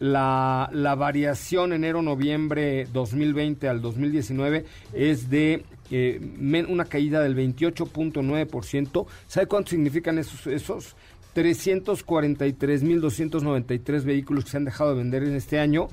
[0.00, 6.20] la, la variación enero-noviembre 2020 al 2019 es de eh,
[6.68, 9.06] una caída del 28.9%.
[9.26, 10.46] ¿Sabe cuánto significan esos?
[10.46, 10.94] esos?
[11.34, 15.86] 343.293 vehículos que se han dejado de vender en este año.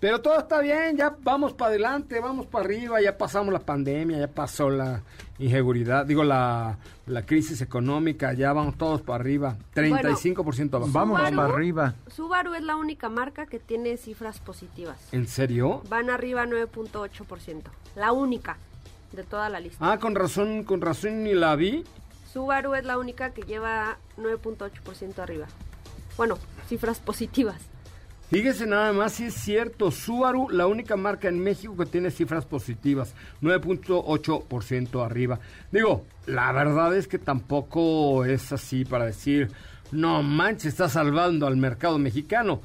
[0.00, 4.18] Pero todo está bien, ya vamos para adelante, vamos para arriba, ya pasamos la pandemia,
[4.18, 5.02] ya pasó la
[5.38, 10.90] inseguridad, digo la, la crisis económica, ya vamos todos para arriba, 35% abajo.
[10.90, 11.96] Vamos para arriba.
[12.06, 14.96] Subaru es la única marca que tiene cifras positivas.
[15.12, 15.82] ¿En serio?
[15.90, 17.64] Van arriba 9.8%.
[17.94, 18.56] La única
[19.12, 19.92] de toda la lista.
[19.92, 21.84] Ah, con razón, con razón ni la vi.
[22.32, 25.46] Subaru es la única que lleva 9.8% arriba.
[26.16, 27.70] Bueno, cifras positivas.
[28.30, 32.44] Fíjese nada más si es cierto, Subaru, la única marca en México que tiene cifras
[32.44, 35.40] positivas, 9.8% arriba.
[35.72, 39.50] Digo, la verdad es que tampoco es así para decir,
[39.90, 42.62] no manches, está salvando al mercado mexicano.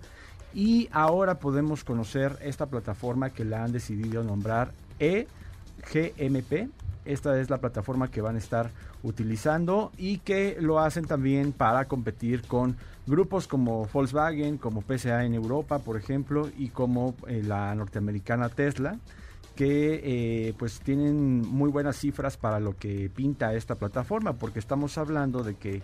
[0.54, 6.70] y ahora podemos conocer esta plataforma que la han decidido nombrar eGMP.
[7.06, 8.72] Esta es la plataforma que van a estar
[9.06, 15.36] utilizando y que lo hacen también para competir con grupos como Volkswagen, como PSA en
[15.36, 18.98] Europa, por ejemplo, y como eh, la norteamericana Tesla,
[19.56, 24.98] que eh, pues tienen muy buenas cifras para lo que pinta esta plataforma, porque estamos
[24.98, 25.82] hablando de que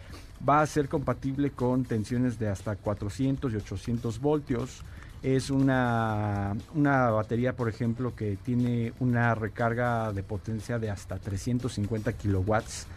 [0.47, 4.81] va a ser compatible con tensiones de hasta 400 y 800 voltios.
[5.23, 12.13] Es una, una batería, por ejemplo, que tiene una recarga de potencia de hasta 350
[12.13, 12.87] kilowatts.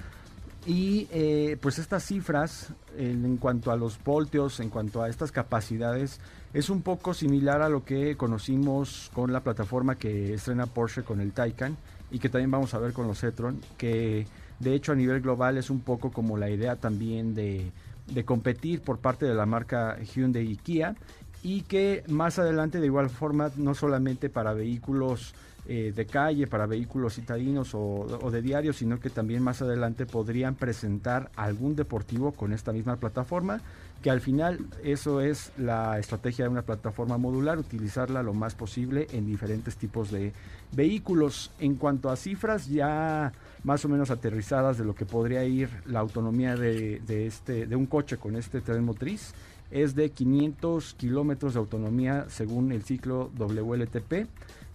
[0.67, 6.21] Y eh, pues estas cifras en, cuanto a los voltios, en cuanto a estas capacidades,
[6.55, 11.21] es un poco similar a lo que conocimos con la plataforma que estrena Porsche con
[11.21, 11.77] el Taycan
[12.11, 14.27] y que también vamos a ver con los e-tron, que
[14.59, 17.71] de hecho a nivel global es un poco como la idea también de,
[18.07, 20.95] de competir por parte de la marca Hyundai y Kia
[21.43, 25.35] y que más adelante de igual forma no solamente para vehículos
[25.67, 30.57] eh, de calle, para vehículos citadinos o, de diario, sino que también más adelante podrían
[30.57, 33.63] presentar algún deportivo con esta misma plataforma,
[34.03, 39.07] que al final eso es la estrategia de una plataforma modular, utilizarla lo más posible
[39.13, 40.35] en diferentes tipos de
[40.73, 41.51] vehículos.
[41.59, 46.01] En cuanto a cifras ya más o menos aterrizadas de lo que podría ir la
[46.01, 49.33] autonomía de, de este, de un coche con este tren motriz,
[49.71, 54.29] es de 500 kilómetros de autonomía según el ciclo WLTP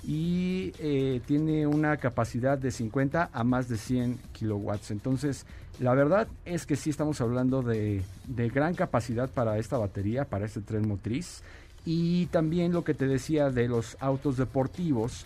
[0.03, 4.91] y eh, tiene una capacidad de 50 a más de 100 kilowatts.
[4.91, 5.45] Entonces,
[5.79, 10.45] la verdad es que sí estamos hablando de, de gran capacidad para esta batería, para
[10.45, 11.43] este tren motriz.
[11.85, 15.25] Y también lo que te decía de los autos deportivos,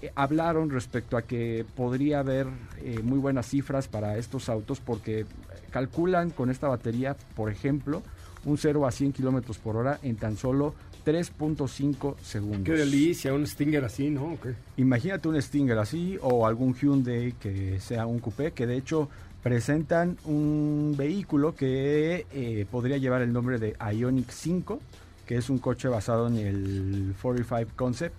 [0.00, 2.46] eh, hablaron respecto a que podría haber
[2.78, 5.26] eh, muy buenas cifras para estos autos porque
[5.70, 8.02] calculan con esta batería, por ejemplo,
[8.44, 10.74] un 0 a 100 kilómetros por hora en tan solo
[11.12, 12.64] 3.5 segundos.
[12.64, 14.36] Qué delicia, un Stinger así, ¿no?
[14.76, 19.08] Imagínate un Stinger así o algún Hyundai que sea un coupé, que de hecho
[19.42, 24.80] presentan un vehículo que eh, podría llevar el nombre de Ionic 5,
[25.26, 28.14] que es un coche basado en el 45 Concept.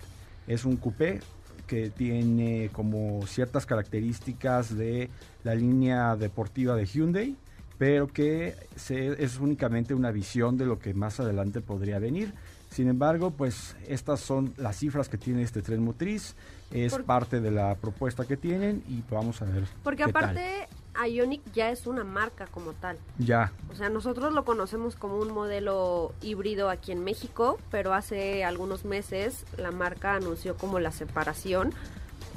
[0.48, 1.20] Es un coupé
[1.68, 5.08] que tiene como ciertas características de
[5.44, 7.36] la línea deportiva de Hyundai,
[7.78, 12.32] pero que se- es únicamente una visión de lo que más adelante podría venir.
[12.70, 16.36] Sin embargo, pues estas son las cifras que tiene este tren motriz,
[16.70, 19.64] es parte de la propuesta que tienen y vamos a ver.
[19.82, 20.22] Porque qué tal.
[20.24, 20.68] aparte,
[21.04, 22.96] Ionic ya es una marca como tal.
[23.18, 28.44] Ya, O sea, nosotros lo conocemos como un modelo híbrido aquí en México, pero hace
[28.44, 31.72] algunos meses la marca anunció como la separación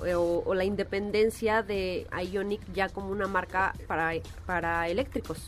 [0.03, 4.13] eh, o, o la independencia de Ionic ya como una marca para,
[4.47, 5.47] para eléctricos.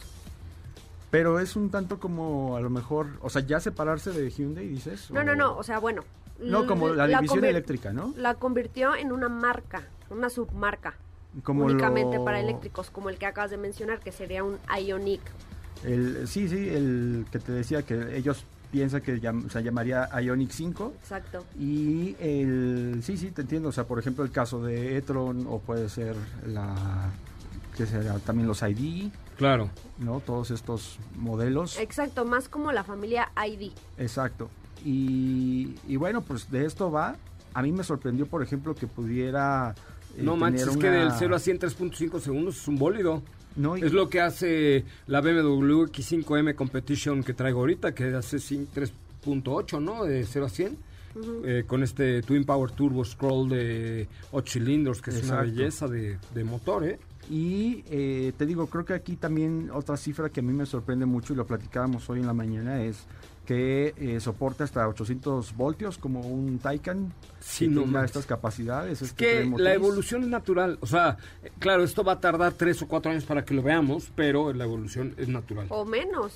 [1.15, 5.10] Pero es un tanto como a lo mejor, o sea, ya separarse de Hyundai, dices.
[5.12, 6.04] No, o- no, no, o sea, bueno.
[6.41, 8.13] No, como la división eléctrica, ¿no?
[8.17, 10.95] La convirtió en una marca, una submarca,
[11.43, 15.21] Como únicamente lo- para eléctricos, como el que acabas de mencionar, que sería un Ionic.
[15.86, 20.49] El, sí, sí, el que te decía que ellos piensan que llam- se llamaría Ionic
[20.51, 20.91] 5.
[20.99, 21.45] Exacto.
[21.58, 23.69] Y el, sí, sí, te entiendo.
[23.69, 26.75] O sea, por ejemplo, el caso de e-tron o puede ser la,
[27.78, 29.69] que será también los ID, Claro.
[29.99, 30.19] ¿no?
[30.19, 31.77] Todos estos modelos.
[31.79, 33.71] Exacto, más como la familia ID.
[33.97, 34.49] Exacto.
[34.83, 37.15] Y, y bueno, pues de esto va.
[37.53, 39.73] A mí me sorprendió, por ejemplo, que pudiera...
[40.17, 42.77] eh, No manches, tener es que una- del 0 a 100 3.5 segundos es un
[42.77, 43.23] bólido.
[43.55, 48.38] No, y- Es lo que hace la BMW X5M Competition que traigo ahorita, que hace
[48.38, 50.03] cin- 3.8, ¿no?
[50.03, 50.77] De 0 a 100.
[51.45, 55.51] Eh, con este Twin Power Turbo Scroll de 8 cilindros, que es una Exacto.
[55.55, 56.99] belleza de, de motor, ¿eh?
[57.30, 61.05] Y eh, te digo, creo que aquí también otra cifra que a mí me sorprende
[61.05, 62.97] mucho y lo platicábamos hoy en la mañana es
[63.45, 69.01] que eh, soporta hasta 800 voltios como un Taycan Sí, no estas capacidades.
[69.03, 70.78] Es este que la evolución es natural.
[70.82, 71.17] O sea,
[71.59, 74.63] claro, esto va a tardar 3 o 4 años para que lo veamos, pero la
[74.63, 75.67] evolución es natural.
[75.69, 76.34] O menos.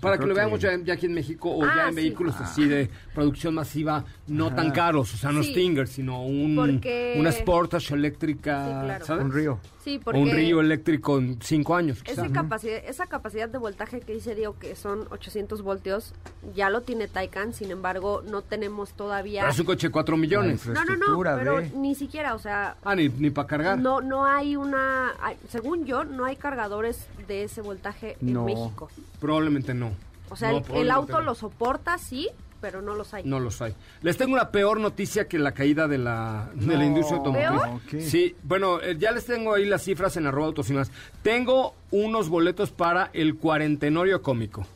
[0.00, 1.94] Para Yo que lo veamos que- ya, ya aquí en México o Ah, ya en
[1.94, 1.96] sí.
[1.96, 4.56] vehículos así de producción masiva, no Ajá.
[4.56, 5.52] tan caros, o sea, no Sí.
[5.52, 9.04] Stinger, sino un, Porque- una Sportage eléctrica, Sí, claro.
[9.06, 9.24] ¿sabes?
[9.24, 9.58] Un río.
[9.86, 12.02] Sí, O porque un Río eléctrico en 5 años.
[12.02, 12.24] quizá.
[12.24, 16.12] esa capacidad, esa capacidad de voltaje que dice Diego que son 800 voltios,
[16.56, 19.42] ya lo tiene Taycan, sin embargo, no tenemos todavía...
[19.42, 20.66] Pero es un coche de 4 millones.
[20.66, 23.78] No, no, no, infraestructura pero de- ni siquiera, o sea, Ah, ni, ni para cargar.
[23.78, 25.12] no no hay una...
[25.22, 28.44] hay- según yo, no hay cargadores de ese voltaje en No.
[28.44, 28.90] México.
[29.20, 29.92] Probablemente no.
[30.30, 31.26] O sea, No, el- auto no.
[31.26, 32.28] lo soporta, sí,
[32.60, 33.24] pero no los hay.
[33.24, 33.74] No los hay.
[34.02, 36.84] Les tengo una peor noticia que la caída de la, de la No.
[36.84, 38.08] industria automotriz.
[38.10, 40.90] Sí, bueno, eh, ya les tengo ahí las cifras en arroba autos y más.
[41.22, 44.66] Tengo unos boletos para el cuarentenorio cómico.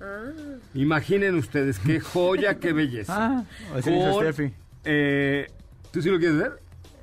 [0.00, 0.30] Ah,
[0.74, 3.14] Imaginen ustedes, qué joya, qué belleza.
[3.72, 4.52] Ah, así Con, Steffi.
[4.84, 5.46] eh,
[5.92, 6.52] ¿Tú sí lo quieres ver?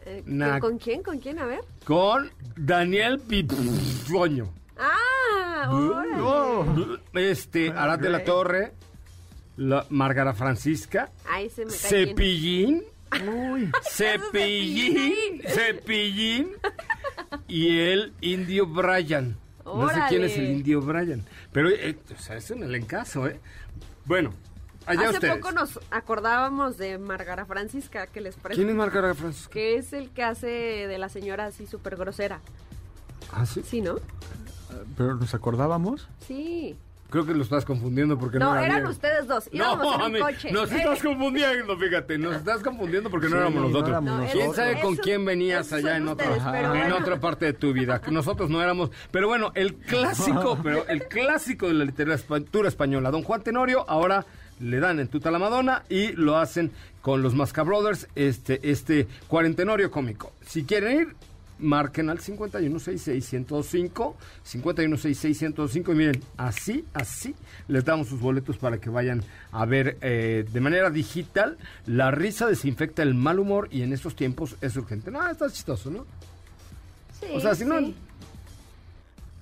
[0.06, 0.60] eh, Nah.
[0.60, 1.04] ¿Con quién?
[1.04, 1.38] ¿Con quién?
[1.40, 1.60] A ver.
[1.86, 4.50] Con Daniel Pipoño.
[4.80, 5.70] Ah.
[5.70, 6.66] Oh.
[7.14, 8.74] Este, Arad de la Torre,
[9.58, 12.08] la Margara Francisca, Ahí se me cae bien.
[12.10, 12.84] Cepillín,
[13.52, 13.72] Uy.
[13.92, 16.52] Cepillín, Cepillín
[17.48, 19.36] y el Indio Brian.
[19.66, 23.40] No sé quién es el Indio Brian, pero eh, o sea, es un elencazo, ¿eh?
[24.06, 24.34] Bueno,
[24.86, 25.36] allá Hace ustedes.
[25.36, 28.58] poco nos acordábamos de Margara Francisca, que les parece.
[28.62, 29.52] ¿Quién es Margara Francisca?
[29.52, 32.40] Que es el que hace de la señora así súper grosera.
[33.34, 33.62] Ah, sí.
[33.66, 33.96] Sí, ¿no?
[34.96, 36.08] Pero nos acordábamos.
[36.26, 36.78] Sí.
[37.10, 39.50] Creo que lo estás confundiendo porque no, No, era eran ustedes dos.
[39.52, 40.52] Íbamos No, en un mami, coche.
[40.52, 43.90] nos Eh, estás confundiendo, fíjate, nos estás confundiendo porque no éramos no nosotros.
[43.90, 46.98] éramos ¿Quién sabe con quién venías allá en otra, ustedes, en bueno.
[46.98, 48.02] otra parte de tu vida?
[48.02, 48.92] Que nosotros no éramos.
[49.12, 54.26] Pero bueno, el clásico, pero el clásico de la literatura española, Don Juan Tenorio, ahora
[54.60, 59.08] le dan en tuta la Madonna y lo hacen con los Masca Brothers, este, este
[59.28, 60.34] cuarentenorio cómico.
[60.46, 61.16] Si quieren ir,
[61.60, 67.36] marquen al 5166-105, 5166-105 y miren, así, así
[67.68, 71.58] les damos sus boletos para que vayan a ver eh, de manera digital.
[71.86, 75.12] La risa desinfecta el mal humor y en estos tiempos es urgente.
[75.12, 76.06] No, está chistoso, ¿no?
[77.20, 77.76] Sí, O sea, si no...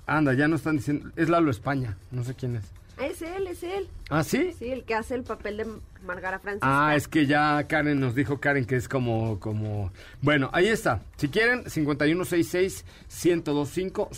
[0.07, 1.09] Anda, ya no están diciendo...
[1.15, 2.63] Es Lalo España, no sé quién es.
[2.97, 3.87] Es él, es él.
[4.09, 4.53] ¿Ah, sí?
[4.57, 5.67] Sí, el que hace el papel de
[6.05, 6.87] Margara Francisca.
[6.87, 9.91] Ah, es que ya Karen nos dijo, Karen, que es como, como...
[10.21, 11.01] Bueno, ahí está.
[11.17, 14.13] Si quieren, 5166-1025,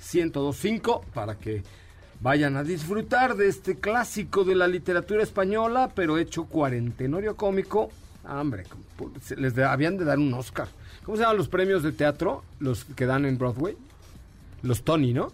[0.00, 1.62] 5166-1025, para que
[2.20, 7.90] vayan a disfrutar de este clásico de la literatura española, pero hecho cuarentenorio cómico.
[8.24, 8.64] Ah, hombre,
[9.36, 10.68] les de- habían de dar un Oscar.
[11.04, 12.42] ¿Cómo se llaman los premios de teatro?
[12.60, 13.76] Los que dan en Broadway.
[14.62, 15.32] Los Tony, ¿no?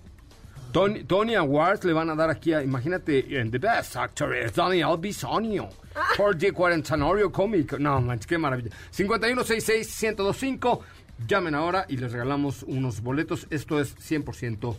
[0.72, 4.54] Tony, Tony Awards le van a dar aquí a, imagínate, en The Best Actor es
[4.54, 5.68] Daniel Bisonio.
[6.16, 7.78] Por The Cuarentenorio Cómico.
[7.78, 8.70] No, manches, qué maravilla.
[8.96, 10.80] 5166-1025.
[11.26, 13.46] Llamen ahora y les regalamos unos boletos.
[13.50, 14.76] Esto es 100%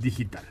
[0.00, 0.44] digital.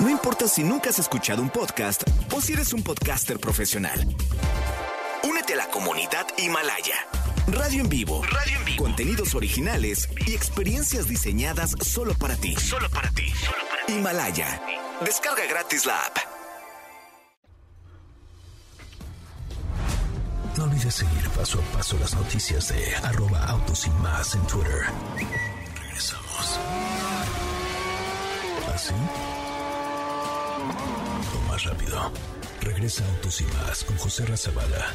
[0.00, 2.02] No importa si nunca has escuchado un podcast
[2.34, 4.00] o si eres un podcaster profesional.
[5.22, 7.19] Únete a la comunidad Himalaya.
[7.52, 8.22] Radio en vivo.
[8.22, 8.84] Radio en vivo.
[8.84, 12.54] Contenidos originales y experiencias diseñadas solo para ti.
[12.56, 13.32] Solo para ti.
[13.88, 14.62] Himalaya.
[15.04, 16.16] Descarga gratis la app.
[20.56, 24.84] No olvides seguir paso a paso las noticias de arroba autos y más en Twitter.
[25.82, 26.60] Regresamos.
[28.74, 28.94] ¿Así?
[31.34, 32.12] O más rápido.
[32.60, 34.94] Regresa Autos y más con José Razabala.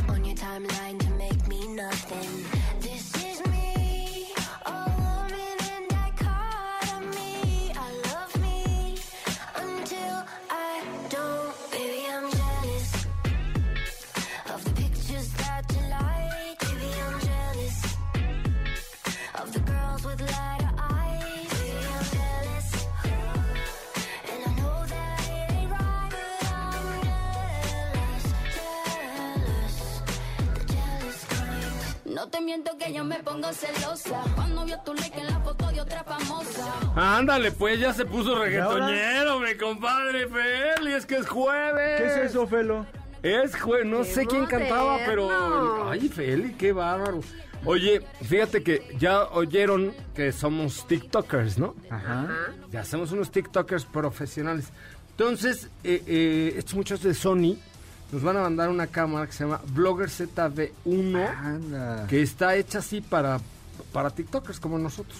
[32.51, 34.21] No te miento que yo me pongo celosa.
[34.35, 36.73] Cuando vio tu like en la foto de otra famosa.
[36.95, 42.01] Ándale, pues ya se puso reggaetonero, mi compadre Feli, es que es jueves.
[42.01, 42.85] ¿Qué es eso, Felo?
[43.23, 45.89] Es jueves, no Qué sé quién cantaba, pero...
[45.89, 47.21] Ay, Feli, qué bárbaro.
[47.63, 51.75] Oye, fíjate que ya oyeron que somos TikTokers, ¿no?
[51.89, 52.27] Ajá.
[52.69, 54.73] Ya somos unos TikTokers profesionales.
[55.11, 57.57] Entonces, eh, eh, estos muchachos de Sony
[58.11, 62.07] nos van a mandar una cámara que se llama Blogger ZV1, Anda.
[62.07, 63.39] que está hecha así para,
[63.93, 65.17] para TikTokers como nosotros.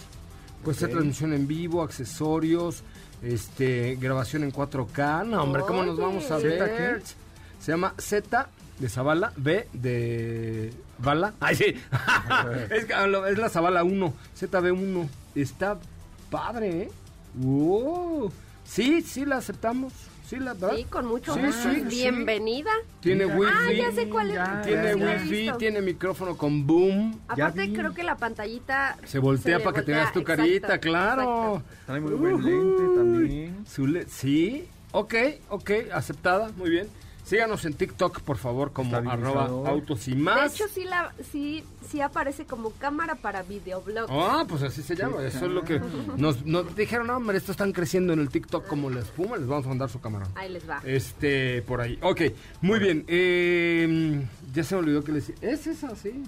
[0.63, 2.83] Puede ser transmisión en vivo, accesorios,
[3.23, 5.25] este, grabación en 4K.
[5.25, 7.01] No, hombre, ¿cómo nos vamos a ¿Zeta ver?
[7.59, 11.33] Se llama Z de Zavala, B de Bala.
[11.39, 11.65] Ay, sí.
[12.69, 15.07] es, la Zavala 1, ZB1.
[15.35, 15.79] Está
[16.29, 16.91] padre, ¿eh?
[17.35, 18.31] Wow.
[18.65, 19.93] Sí, sí la aceptamos.
[20.32, 20.71] Sí, la verdad.
[20.77, 21.69] Sí, con mucho Sí, gusto.
[21.73, 21.84] sí, sí.
[21.89, 22.71] Bienvenida.
[23.01, 23.38] Tiene Mira.
[23.38, 23.51] wifi.
[23.53, 24.36] Ah, ya sé cuál es.
[24.36, 27.19] Ya, Tiene wifi, tiene micrófono con boom.
[27.27, 30.41] Aparte, creo que la pantallita Se voltea le para que te voltea, veas tu exacto,
[30.41, 31.21] carita, claro.
[31.57, 31.63] exacto.
[31.86, 33.65] Trae muy buen lente también.
[33.69, 35.13] Su le- sí, ok,
[35.49, 36.88] ok, aceptada, muy bien.
[37.32, 40.53] Síganos en TikTok, por favor, como arroba autos y De más.
[40.53, 44.07] hecho, sí, la, sí, sí aparece como cámara para videoblog.
[44.09, 45.23] Ah, pues así se llama.
[45.23, 45.79] Eso es lo que
[46.17, 47.07] nos, nos dijeron.
[47.07, 49.38] No, hombre, estos están creciendo en el TikTok como la espuma.
[49.38, 50.27] Les vamos a mandar su camarón.
[50.36, 50.82] Ahí les va.
[50.84, 51.97] Este, por ahí.
[52.01, 52.21] Ok,
[52.59, 53.05] muy bien.
[53.07, 55.49] Eh, ya se me olvidó que les decía.
[55.49, 56.23] Es esa, sí.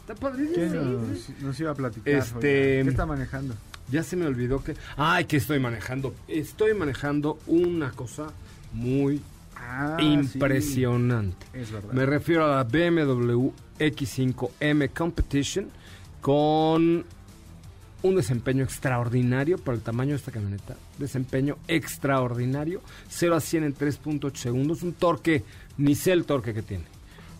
[0.00, 0.54] Está padrísimo.
[0.54, 2.12] ¿Quién nos, nos iba a platicar?
[2.12, 2.36] Este-
[2.74, 2.82] oiga?
[2.84, 3.54] ¿Qué está manejando?
[3.90, 4.76] Ya se me olvidó que.
[4.98, 6.14] Ay, que estoy manejando.
[6.28, 8.26] Estoy manejando una cosa
[8.74, 9.22] muy
[9.64, 11.46] Ah, impresionante.
[11.52, 11.92] sí, es verdad.
[11.92, 13.48] Me refiero a la BMW
[13.78, 15.68] X5M Competition
[16.20, 17.04] con
[18.02, 20.76] un desempeño extraordinario para el tamaño de esta camioneta.
[20.98, 22.80] Desempeño extraordinario.
[23.08, 24.82] 0 a 100 en 3.8 segundos.
[24.82, 25.44] Un torque,
[25.78, 26.84] ni sé el torque que tiene,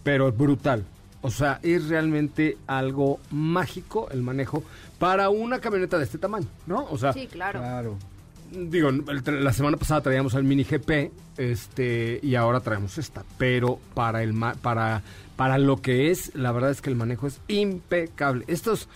[0.02, 0.84] pero brutal.
[1.20, 4.64] O sea, es realmente algo mágico el manejo
[4.98, 6.84] para una camioneta de este tamaño, ¿no?
[6.90, 7.60] O sea, Sí, claro.
[7.60, 7.96] Claro.
[8.54, 9.04] Digo, el
[9.44, 13.24] la semana pasada traíamos el Mini GP, este, y ahora traemos esta.
[13.38, 15.02] Pero para el para,
[15.36, 18.44] para lo que es, la verdad es que el manejo es impecable.
[18.48, 18.88] Estos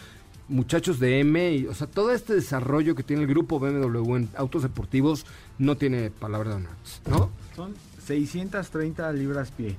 [0.48, 4.28] muchachos de M, y, o sea, todo este desarrollo que tiene el grupo BMW en
[4.36, 5.24] autos deportivos
[5.58, 6.72] no tiene palabra de honor,
[7.08, 7.30] ¿no?
[7.56, 9.76] Son 630 libras pie.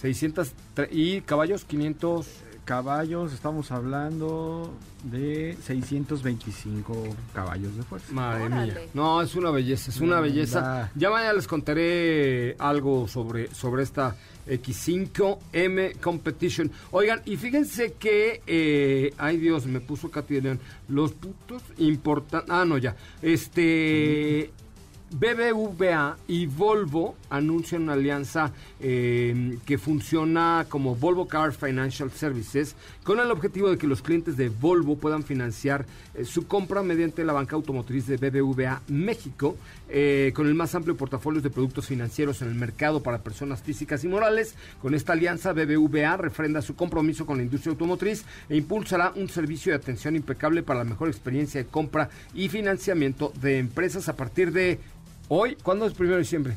[0.00, 2.26] 600 tre- y caballos 500
[2.66, 8.12] Caballos, estamos hablando de 625 caballos de fuerza.
[8.12, 8.72] Madre Órale.
[8.72, 8.82] mía.
[8.92, 10.60] No, es una belleza, es una belleza.
[10.60, 10.92] da.
[10.96, 14.16] Ya mañana les contaré algo sobre, sobre esta
[14.48, 16.72] X5M Competition.
[16.90, 22.50] Oigan, y fíjense que, eh, ay Dios, me puso Katy de León, los putos importantes,
[22.50, 24.50] ah, no, ya, este...
[25.18, 33.18] BBVA y Volvo anuncian una alianza eh, que funciona como Volvo Car Financial Services con
[33.20, 37.32] el objetivo de que los clientes de Volvo puedan financiar eh, su compra mediante la
[37.32, 39.56] banca automotriz de BBVA México
[39.88, 44.04] eh, con el más amplio portafolio de productos financieros en el mercado para personas físicas
[44.04, 44.54] y morales.
[44.82, 49.72] Con esta alianza BBVA refrenda su compromiso con la industria automotriz e impulsará un servicio
[49.72, 54.52] de atención impecable para la mejor experiencia de compra y financiamiento de empresas a partir
[54.52, 54.78] de
[55.28, 56.54] Hoy, ¿cuándo es primero de diciembre?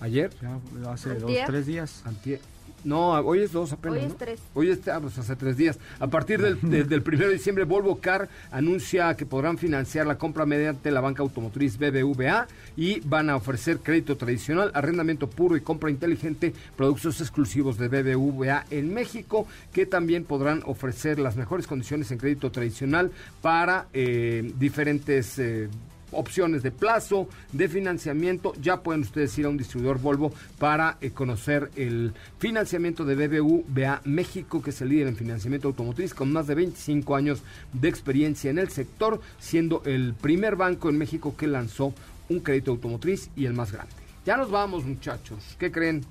[0.00, 0.30] ¿Ayer?
[0.42, 2.02] Ya hace dos, tres días.
[2.04, 2.40] Antier.
[2.84, 3.96] No, hoy es dos apenas.
[3.96, 4.16] Hoy es ¿no?
[4.18, 4.40] tres.
[4.52, 5.78] Hoy es ah, pues hace tres días.
[6.00, 10.18] A partir del, de- del primero de diciembre, Volvo Car anuncia que podrán financiar la
[10.18, 12.46] compra mediante la banca automotriz BBVA
[12.76, 18.66] y van a ofrecer crédito tradicional, arrendamiento puro y compra inteligente, productos exclusivos de BBVA
[18.70, 25.38] en México, que también podrán ofrecer las mejores condiciones en crédito tradicional para eh, diferentes.
[25.38, 25.70] eh,
[26.14, 28.52] opciones de plazo, de financiamiento.
[28.60, 34.02] Ya pueden ustedes ir a un distribuidor Volvo para eh, conocer el financiamiento de BBVA
[34.04, 37.42] México, que es el líder en financiamiento automotriz con más de 25 años
[37.72, 41.94] de experiencia en el sector, siendo el primer banco en México que lanzó
[42.28, 43.92] un crédito automotriz y el más grande.
[44.24, 45.56] Ya nos vamos, muchachos.
[45.58, 46.04] ¿Qué creen?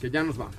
[0.00, 0.56] Que ya nos vamos.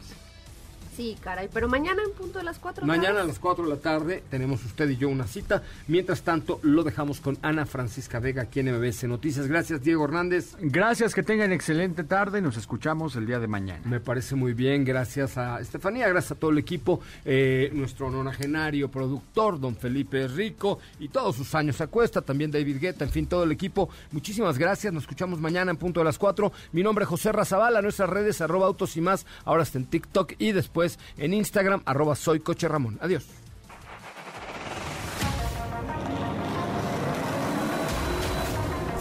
[0.95, 1.49] Sí, caray.
[1.53, 4.63] Pero mañana en punto de las 4 Mañana a las 4 de la tarde tenemos
[4.65, 5.63] usted y yo una cita.
[5.87, 9.47] Mientras tanto, lo dejamos con Ana Francisca Vega aquí en MBS Noticias.
[9.47, 10.55] Gracias, Diego Hernández.
[10.59, 12.41] Gracias, que tengan excelente tarde.
[12.41, 13.81] Nos escuchamos el día de mañana.
[13.85, 18.89] Me parece muy bien, gracias a Estefanía, gracias a todo el equipo, eh, nuestro nonagenario
[18.89, 23.27] productor, don Felipe Rico, y todos sus años a cuesta, también David Guetta, en fin,
[23.27, 23.89] todo el equipo.
[24.11, 26.51] Muchísimas gracias, nos escuchamos mañana en punto de las 4.
[26.71, 30.33] Mi nombre es José Razabala, nuestras redes, arroba autos y más, ahora está en TikTok
[30.39, 32.97] y después después en Instagram, arroba soy Coche Ramón.
[33.01, 33.25] Adiós.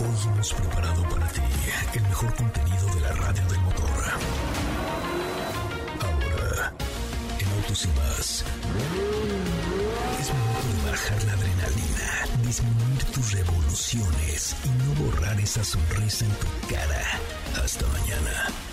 [0.01, 1.41] Hoy hemos preparado para ti
[1.95, 3.91] el mejor contenido de la radio del motor.
[6.01, 6.73] Ahora,
[7.39, 8.45] en Autos y Más,
[10.21, 16.33] es momento de bajar la adrenalina, disminuir tus revoluciones y no borrar esa sonrisa en
[16.33, 17.05] tu cara.
[17.63, 18.68] Hasta mañana.